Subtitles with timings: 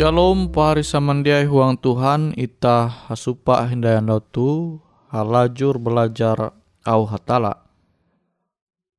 [0.00, 4.80] Shalom pahari samandiai huang Tuhan ita hasupa hindayan lautu
[5.12, 6.56] halajur belajar
[6.88, 7.68] au hatala.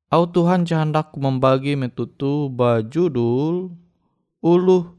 [0.06, 3.74] Au Tuhan jahandaku membagi metutu bajudul
[4.46, 4.94] uluh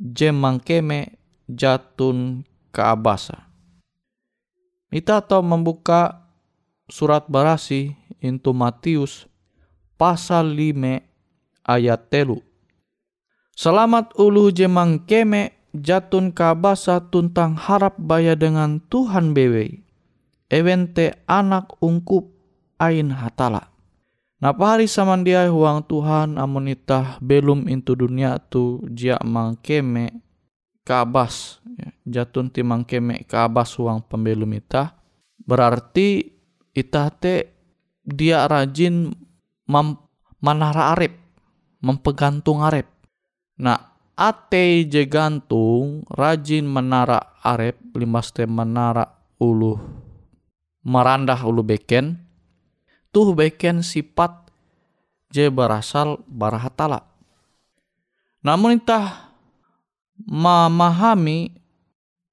[0.00, 3.52] je mangkeme jatun kaabasa.
[4.88, 6.24] Ita tahu membuka
[6.88, 9.28] surat barasi into Matius
[10.00, 11.04] pasal 5
[11.68, 12.40] ayat telu.
[13.52, 19.84] Selamat ulu jemang keme jatun kabasa tuntang harap baya dengan Tuhan bewe.
[20.48, 22.32] Ewente anak ungkup
[22.80, 23.68] ain hatala.
[24.40, 30.18] Napa hari samandiai huang Tuhan amonita belum into dunia tu jia mangkeme
[30.82, 34.98] kabas ya, jatun ti mangkeme kabas huang pembelum ita
[35.46, 36.26] berarti
[36.74, 37.54] ita te
[38.02, 39.14] dia rajin
[39.70, 39.88] mem
[40.42, 41.14] manara arep
[41.78, 42.90] mempegantung arep
[43.62, 49.06] nah ate je gantung rajin menara arep limas te menara
[49.38, 50.02] ulu
[50.82, 52.18] merandah ulu beken.
[53.12, 54.50] Tuh beken sifat
[55.30, 57.06] je berasal barahatala.
[58.42, 59.32] Namun itah
[60.18, 61.54] memahami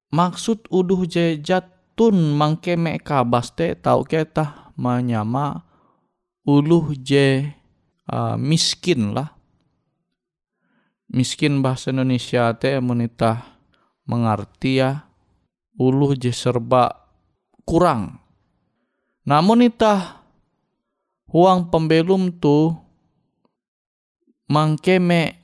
[0.09, 5.61] maksud uduh je jatun mangkeme kabas te tau kita menyama
[6.47, 7.45] uluh je
[8.09, 9.38] uh, miskin lah
[11.09, 13.59] miskin bahasa Indonesia te menita
[14.05, 15.09] mengerti ya
[15.77, 17.09] uluh je serba
[17.65, 18.21] kurang
[19.25, 20.21] namun itah
[21.29, 22.73] uang pembelum tu
[24.49, 25.37] mangkeme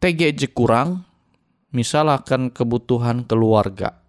[0.00, 1.04] tege je kurang
[1.74, 4.06] misal akan kebutuhan keluarga.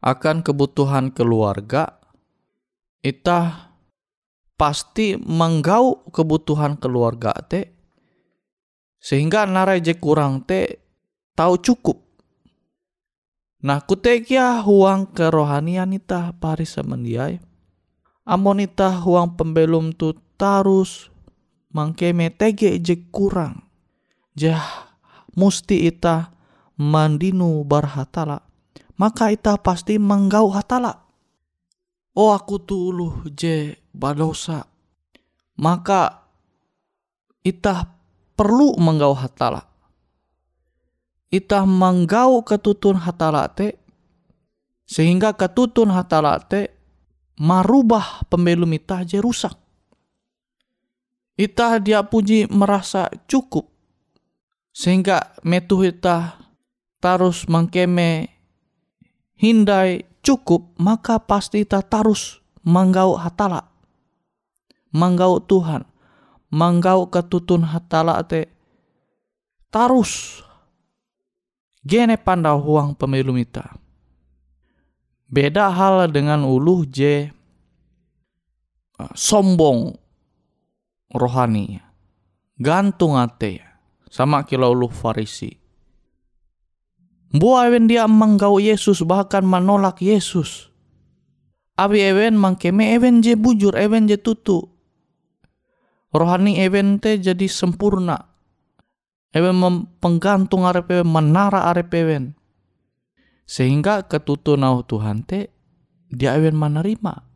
[0.00, 2.00] Akan kebutuhan keluarga,
[3.04, 3.72] kita
[4.56, 7.73] pasti menggau kebutuhan keluarga te
[9.04, 10.80] sehingga narai je kurang te
[11.36, 12.00] tahu cukup.
[13.64, 17.36] Nah kutekia huang kerohanian ita paris semendiai.
[18.24, 21.12] Amonita huang pembelum tu tarus
[21.76, 23.68] mangkeme tege je kurang.
[24.32, 24.88] Jah
[25.36, 26.32] musti ita
[26.78, 28.42] mandinu barhatala
[28.98, 31.06] maka ita pasti menggau hatala
[32.14, 34.66] oh aku tuluh je badosa
[35.58, 36.30] maka
[37.46, 37.93] ita
[38.34, 39.66] perlu menggau hatala.
[41.30, 43.78] Ita menggau ketutun hatala te
[44.86, 46.70] sehingga ketutun hatala te
[47.40, 49.54] marubah pembelum ita je rusak.
[51.34, 53.66] Ita dia puji merasa cukup
[54.74, 56.38] sehingga metu ita
[56.98, 58.26] tarus mangkeme
[59.38, 63.70] hindai cukup maka pasti ta tarus manggau hatala
[64.90, 65.86] manggau Tuhan
[66.54, 68.46] manggau ketutun hatala te
[69.74, 70.46] tarus
[71.82, 73.74] gene pandau huang pemilu mita
[75.26, 77.26] beda hal dengan uluh je
[79.02, 79.98] uh, sombong
[81.10, 81.82] rohani
[82.54, 83.58] gantung ate
[84.06, 85.64] sama kilau uluh farisi
[87.34, 90.70] Buah ewen dia menggau Yesus bahkan menolak Yesus.
[91.74, 94.73] Abi ewen mangkeme ewen je bujur, ewen je tutu.
[96.14, 98.14] Rohani ewen te jadi sempurna.
[99.34, 99.58] Ewen
[99.98, 102.38] penggantung arep ewen, menara arep ewen.
[103.50, 105.50] Sehingga ketutun au Tuhan te,
[106.06, 107.26] dia ewen menerima.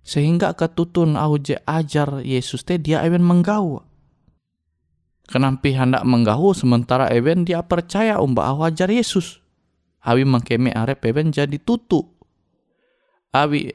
[0.00, 3.84] Sehingga ketutun au je ajar Yesus te, dia ewen menggau.
[5.24, 9.40] Kenapa hendak menggahu sementara Ewen dia percaya umba ajar Yesus.
[10.04, 12.04] Awi mangkeme arep Ewen jadi tutu.
[13.32, 13.72] Awi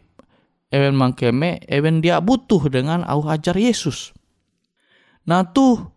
[0.69, 4.13] Ewen mangkeme Ewen dia butuh dengan au ajar Yesus.
[5.29, 5.93] Nah tuh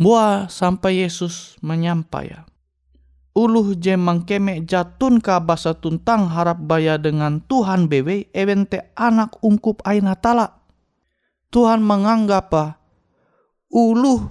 [0.00, 2.48] buah sampai Yesus menyampai ya.
[3.36, 9.84] Uluh je mangkeme jatun kabasa tuntang harap baya dengan Tuhan bewe Ewen te anak ungkup
[9.84, 10.64] aina tala.
[11.52, 12.80] Tuhan menganggap
[13.68, 14.24] uluh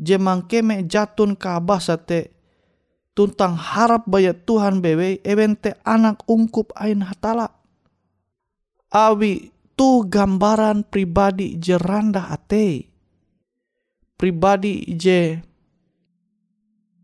[0.00, 2.32] jemang keme jatun kabah sate
[3.18, 7.50] tuntang harap bayat Tuhan bewe evente anak ungkup ain hatala.
[8.94, 12.88] Awi tu gambaran pribadi je randah ate.
[14.18, 15.38] Pribadi je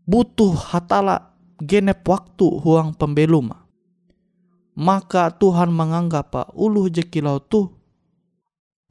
[0.03, 1.31] butuh hatala
[1.63, 3.55] genep waktu huang pembelum.
[4.75, 7.71] Maka Tuhan menganggap uluh je kilau tu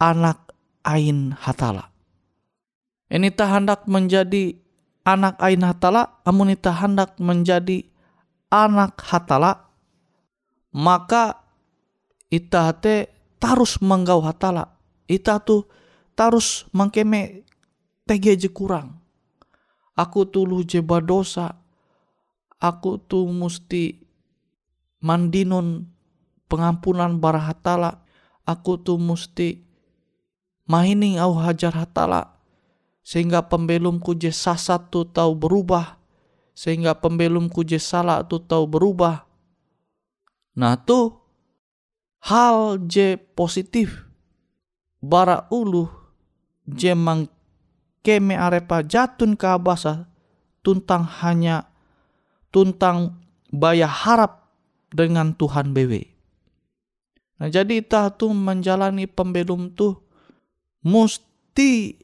[0.00, 0.56] anak
[0.88, 1.92] ain hatala.
[3.12, 4.56] Ini tak hendak menjadi
[5.04, 7.84] anak ain hatala, amun ita hendak menjadi
[8.48, 9.68] anak hatala,
[10.72, 11.44] maka
[12.32, 14.80] ita te tarus menggau hatala.
[15.04, 15.68] Ita tu
[16.16, 17.44] tarus mengkeme
[18.04, 19.00] tege je kurang.
[19.96, 21.56] Aku tulu je badosa.
[22.60, 24.00] Aku tu musti
[25.04, 25.88] mandinun
[26.48, 28.00] pengampunan barahatala.
[28.44, 29.64] Aku tu musti
[30.68, 32.40] mahining au hajar hatala
[33.04, 36.00] sehingga pembelumku je sasat tu tahu berubah
[36.56, 39.26] sehingga pembelum kuje salah tu tahu berubah.
[40.56, 41.12] Nah tu
[42.24, 44.06] hal je positif
[45.02, 45.90] bara ulu
[46.64, 47.28] je mang
[48.04, 50.04] keme arepa jatun ke abasa
[50.60, 51.72] tuntang hanya
[52.52, 53.16] tuntang
[53.48, 54.44] bayar harap
[54.92, 56.12] dengan Tuhan bewe.
[57.40, 59.98] Nah jadi itah tu menjalani pembelum tu
[60.84, 61.98] mesti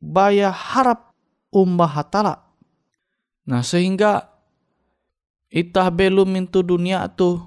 [0.00, 1.12] bayar harap
[1.52, 2.40] umbah hatala.
[3.44, 4.32] Nah sehingga
[5.52, 7.42] itah belum itu dunia tu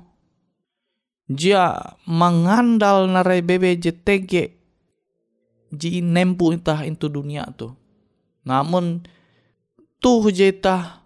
[1.25, 4.53] dia mengandal narai bebe JTG
[5.73, 7.73] ji nempu itah itu dunia tu.
[8.45, 9.01] Namun
[9.97, 11.01] tuh jeta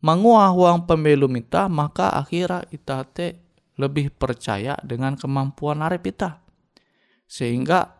[0.00, 3.36] menguah uang pembelum itah maka akhirnya itah te
[3.76, 6.40] lebih percaya dengan kemampuan arep kita.
[7.26, 7.90] Sehingga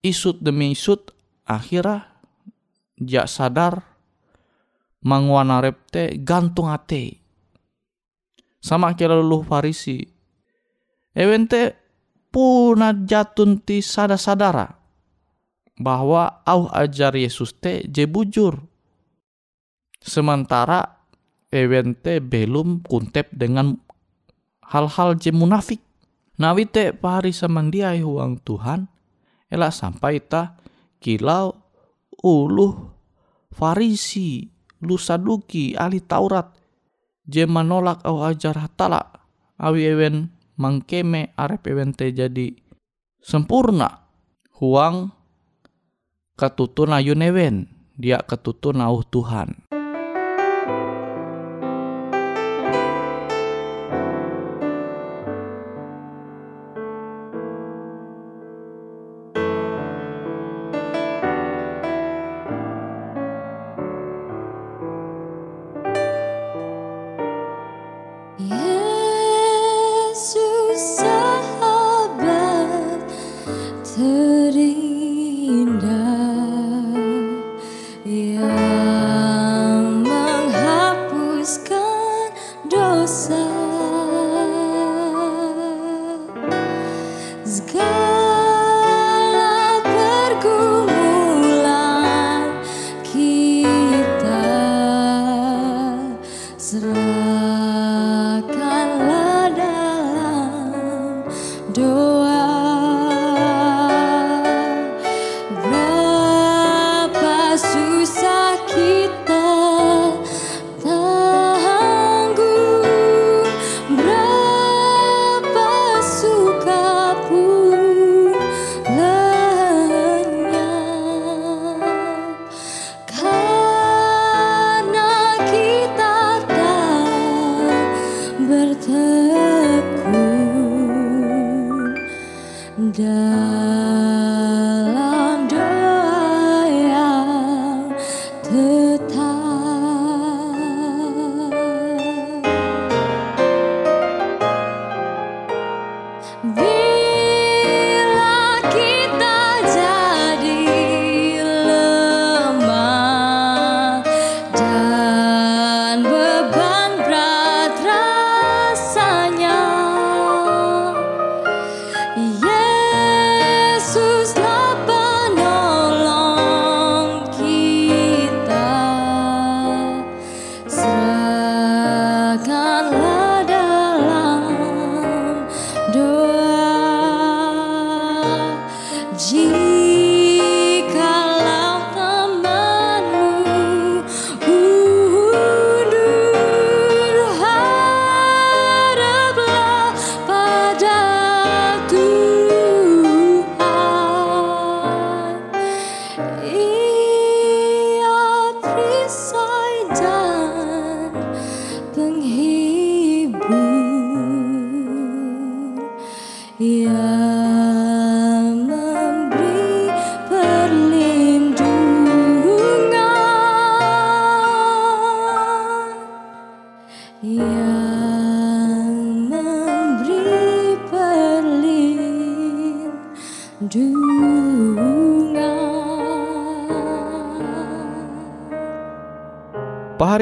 [0.00, 1.12] isut demi isut
[1.44, 2.08] akhirnya
[2.96, 3.84] jak sadar
[5.04, 7.20] manguan arep te gantung ate.
[8.64, 10.00] Sama kira luluh farisi.
[11.12, 11.76] Ewen te
[12.32, 14.83] puna jatun ti sada sadara
[15.78, 18.58] bahwa au ajar Yesus te je bujur.
[19.98, 21.06] Sementara
[21.50, 23.78] ewen te belum kuntep dengan
[24.62, 25.80] hal-hal je munafik.
[26.34, 28.90] Nawi te pari samandiai huang Tuhan,
[29.46, 30.58] elak sampai ta
[30.98, 31.54] kilau
[32.26, 32.74] uluh
[33.54, 34.50] farisi
[34.82, 36.50] lu saduki ahli Taurat
[37.24, 39.14] je menolak au ajar hatala
[39.56, 42.50] awi ewen mangkeme arep ewen te jadi
[43.22, 44.10] sempurna
[44.58, 45.14] huang
[46.34, 47.56] ketutun ayun ewen
[47.94, 49.63] dia ketutun au Tuhan.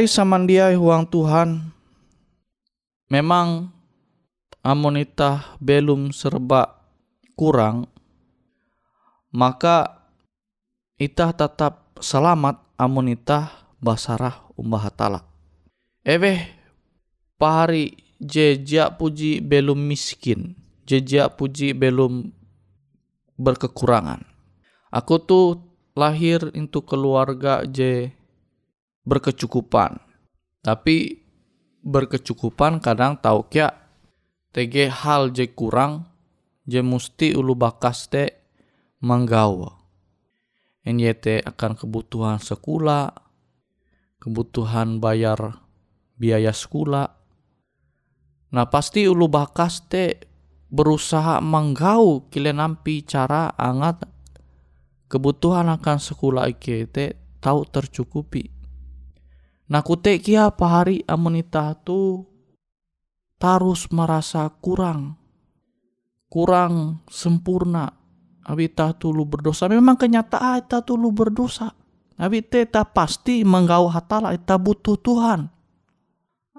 [0.03, 1.63] Pahari samandiai huang Tuhan
[3.07, 3.71] memang
[4.59, 6.75] amonita belum serba
[7.39, 7.87] kurang
[9.31, 10.03] maka
[10.99, 15.23] itah tetap selamat amonita basarah umbah hatala.
[16.03, 16.51] Eweh
[17.39, 22.35] pahari jejak puji belum miskin, jejak puji belum
[23.39, 24.27] berkekurangan.
[24.91, 25.63] Aku tuh
[25.95, 28.11] lahir untuk keluarga je
[29.03, 29.99] berkecukupan.
[30.63, 31.19] Tapi
[31.83, 33.75] berkecukupan kadang tahu kia
[34.55, 36.07] tege hal je kurang
[36.63, 38.25] je musti ulu bakas te
[39.03, 39.83] menggawa.
[40.83, 43.11] NYT akan kebutuhan sekolah,
[44.19, 45.63] kebutuhan bayar
[46.19, 47.07] biaya sekolah.
[48.53, 50.31] Nah pasti ulu bakas te
[50.71, 54.07] berusaha menggau kile nampi cara angat
[55.11, 57.05] kebutuhan akan sekolah ike te
[57.43, 58.52] tahu tercukupi.
[59.73, 62.29] Nah kute kia hari amonita tu
[63.41, 65.17] tarus merasa kurang,
[66.29, 67.89] kurang sempurna.
[68.43, 69.71] Abi tu lu berdosa.
[69.71, 71.73] Memang kenyataan tu lu berdosa.
[72.21, 75.63] Abi tak pasti menggau hatala ita butuh Tuhan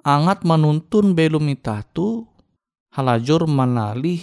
[0.04, 1.48] angat menuntun belum
[1.96, 2.28] tu
[2.92, 4.20] halajur menalih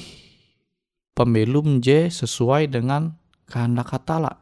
[1.16, 3.16] pembelum J sesuai dengan
[3.49, 4.38] kehendak katala.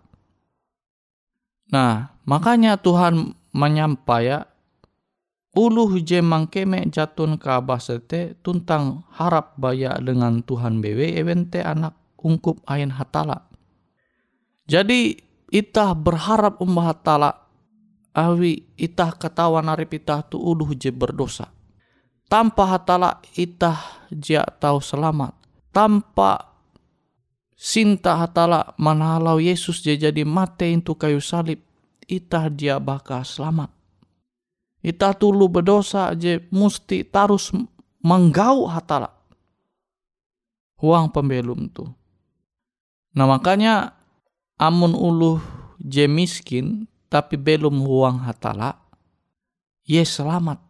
[1.70, 4.46] Nah, makanya Tuhan menyampaikan
[5.58, 12.62] uluh je mangkeme jatun ke abasete tuntang harap baya dengan Tuhan bewe evente anak ungkup
[12.70, 13.50] ain hatala.
[14.70, 15.18] Jadi
[15.50, 17.30] itah berharap umbah hatala
[18.14, 21.50] awi itah ketawa narip itah tu uluh je berdosa.
[22.28, 25.32] Tanpa hatala itah jia tahu selamat.
[25.72, 26.54] Tanpa
[27.56, 31.67] sinta hatala manahalau Yesus je jadi mate itu kayu salib.
[32.08, 33.68] Itah dia baka selamat.
[34.80, 37.52] Itah tulu berdosa je musti tarus
[38.00, 39.12] menggau hatala.
[40.80, 41.84] Huang pembelum tu.
[43.12, 43.92] Nah makanya
[44.56, 45.42] amun uluh
[45.82, 48.76] je miskin tapi belum huang hatala,
[49.88, 50.60] ye selamat.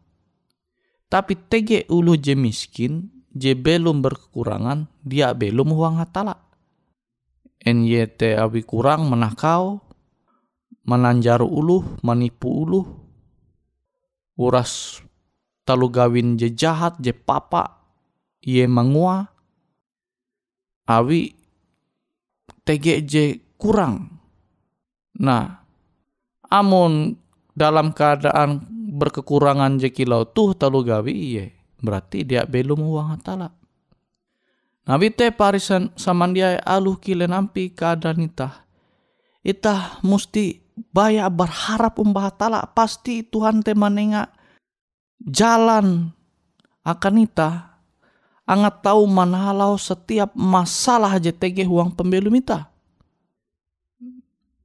[1.11, 6.38] Tapi tege ulu je miskin, je belum berkekurangan, dia belum huang hatala.
[7.59, 9.83] NYT awi kurang menakau,
[10.88, 12.81] menanjar ulu, menipu ulu,
[14.40, 15.05] uras
[15.68, 17.77] talu gawin je jahat, je papa,
[18.40, 19.29] ye mengua,
[20.88, 21.37] awi
[22.64, 24.16] tege je kurang.
[25.20, 25.61] Nah,
[26.48, 27.20] amun
[27.53, 28.64] dalam keadaan
[28.96, 31.46] berkekurangan jekilau tuh talu gawi iye
[31.79, 33.53] berarti dia belum uang hatala.
[34.88, 35.92] Nabi te parisan
[36.33, 38.64] dia aluh kile nampi keadaan itah.
[39.44, 40.64] Itah musti
[40.95, 44.31] baya berharap umbah hatala pasti Tuhan te manenga
[45.23, 46.14] jalan
[46.87, 47.83] akan itah
[48.49, 52.71] angat tahu manhalau setiap masalah JTG uang pembelum itah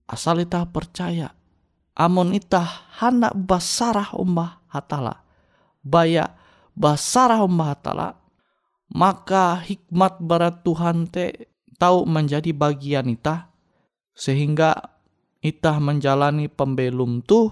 [0.08, 1.34] asal itah percaya
[1.94, 5.22] Amun itah hendak basarah umbah hatala.
[5.86, 6.34] Baya
[6.74, 8.18] basarah umbah hatala.
[8.94, 13.50] Maka hikmat barat Tuhan te tahu menjadi bagian itah.
[14.18, 14.74] Sehingga
[15.44, 17.52] itah menjalani pembelum tuh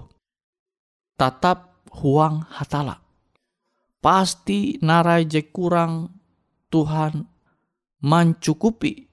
[1.20, 3.04] tatap huang hatala.
[4.02, 6.10] Pasti narai je kurang
[6.72, 7.28] Tuhan
[8.02, 9.06] mencukupi.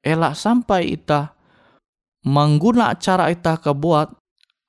[0.00, 1.36] Elak sampai itah
[2.24, 4.16] mengguna cara itah kebuat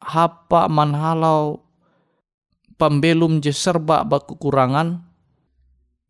[0.04, 1.66] hapa manhalau
[2.76, 5.02] pembelum je serba kekurangan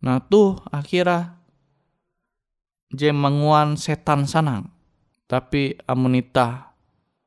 [0.01, 1.37] nah tuh akhirnya
[2.91, 4.69] je menguan setan sanang
[5.29, 6.74] tapi amunita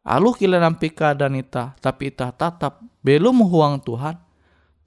[0.09, 4.17] alu kila nampi keadaan ita tapi ita tatap belum huang Tuhan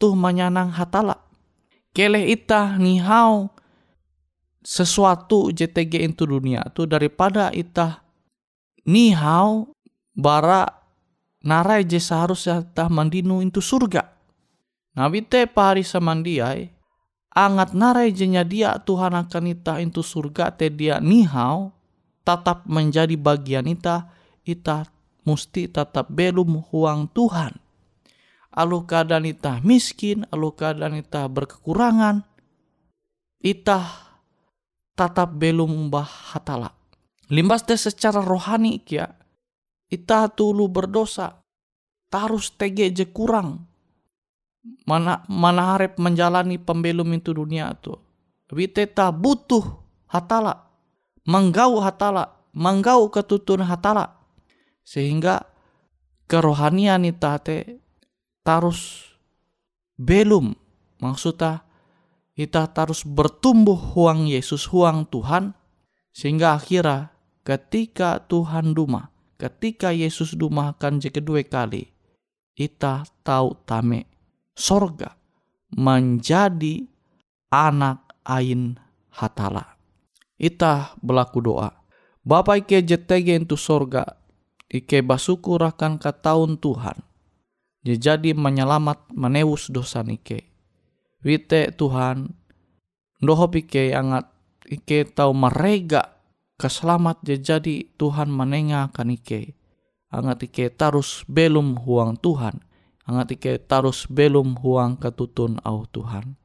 [0.01, 1.21] tuh menyanang hatala
[1.93, 3.53] keleh ita nihau
[4.65, 8.01] sesuatu JTG itu dunia tuh daripada ita
[8.85, 9.69] nihau
[10.17, 10.81] bara
[11.41, 14.05] narai je seharusnya tah mandinu itu surga.
[14.91, 16.69] Nabi te pari samandiai,
[17.33, 21.71] angat narai je dia Tuhan akan ita itu surga te dia nihau,
[22.21, 24.11] tetap menjadi bagian ita,
[24.45, 24.85] ita
[25.27, 27.57] musti tetap belum huang Tuhan.
[28.51, 32.27] Alu keadaan ita miskin, alu keadaan ita berkekurangan,
[33.39, 33.79] ita
[34.93, 36.75] tetap belum mbah hatala.
[37.31, 39.07] Limbas de secara rohani kia,
[39.87, 41.41] ita tulu berdosa
[42.11, 43.67] tarus tege je kurang
[44.87, 47.95] mana mana harap menjalani pembelum itu dunia tu
[48.51, 49.63] witeta butuh
[50.07, 50.67] hatala
[51.27, 54.20] menggau hatala menggau ketutun hatala
[54.91, 55.47] sehingga
[56.27, 57.79] kerohanian ita te
[58.43, 59.07] tarus
[59.95, 60.51] belum
[60.99, 61.63] maksudnya
[62.35, 65.55] kita tarus bertumbuh huang Yesus huang Tuhan
[66.11, 67.15] sehingga akhirnya
[67.47, 71.89] ketika Tuhan duma ketika Yesus dumahkan je kedua kali,
[72.53, 74.05] ita tahu tame
[74.53, 75.17] sorga
[75.73, 76.85] menjadi
[77.49, 78.77] anak ain
[79.09, 79.81] hatala.
[80.37, 81.73] Ita berlaku doa.
[82.21, 84.05] Bapak ike jetege itu sorga,
[84.71, 87.03] ike basukur akan ke tahun Tuhan.
[87.83, 90.47] Jadi menyelamat menewus dosa nike.
[91.21, 92.33] Wite Tuhan,
[93.19, 94.31] doho pike angat
[94.65, 96.17] ike tahu merega
[96.55, 99.57] keselamat jadi Tuhan menengah akan ike.
[100.13, 102.61] Angat ike tarus belum huang Tuhan.
[103.09, 106.37] Angat ike tarus belum huang ketutun au Tuhan.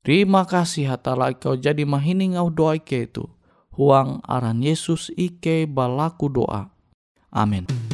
[0.00, 3.28] Terima kasih hatala kau jadi mahining au doa ike itu.
[3.76, 6.72] Huang aran Yesus ike balaku doa.
[7.32, 7.89] Amin.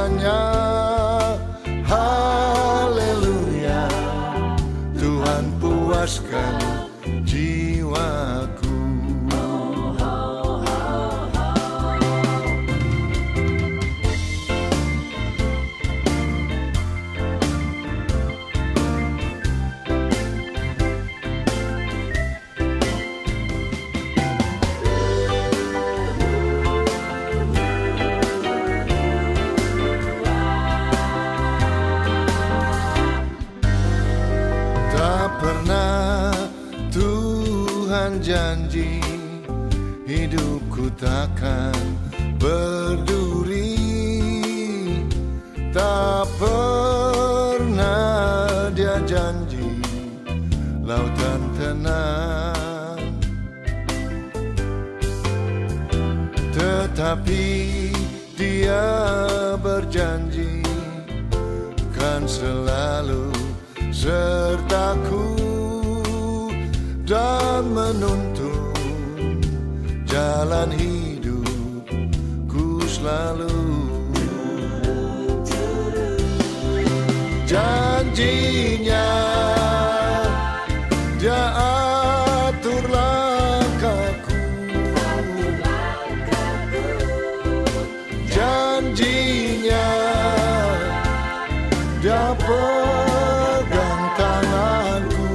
[0.00, 0.59] mañana.
[48.74, 49.82] Dia janji
[50.80, 52.98] Lautan tenang.
[56.50, 57.46] Tetapi
[58.34, 58.90] dia
[59.62, 60.66] berjanji
[61.94, 63.30] Kan selalu
[63.94, 65.36] sertaku
[67.06, 68.74] dan menuntun
[70.08, 72.08] jalan hidupku
[72.88, 73.54] selalu
[78.20, 79.08] janjinya.
[81.20, 84.36] Dia atur langkahku.
[88.28, 89.88] Janjinya.
[92.00, 95.28] Dia pegang tanganku.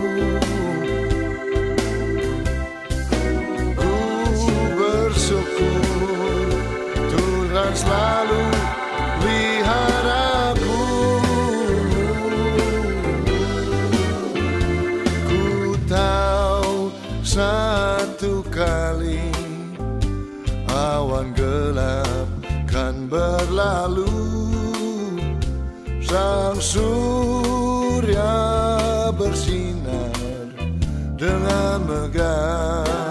[3.77, 3.93] Ku
[4.77, 6.49] bersyukur
[7.09, 8.44] Tuhan selalu
[23.15, 24.11] berlalu.
[26.05, 28.37] Sang surya
[29.15, 30.13] bersinar
[31.17, 33.04] dengan megah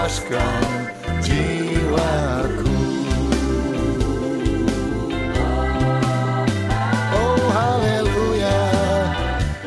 [0.00, 0.64] puaskan
[1.20, 2.72] jiwaku.
[7.12, 8.60] Oh haleluya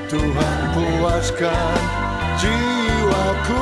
[0.09, 1.77] Tuhan puaskan
[2.41, 3.61] jiwaku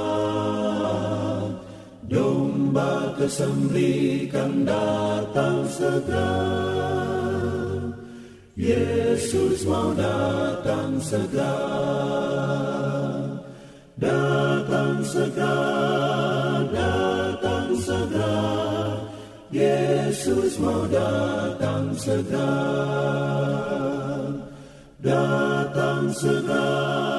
[2.71, 6.31] Domba kesembelikan datang segera.
[8.55, 11.51] Yesus mau datang segera.
[13.99, 15.67] Datang segera,
[16.71, 18.39] datang segera.
[19.51, 22.55] Yesus mau datang segera.
[25.03, 27.10] Datang segera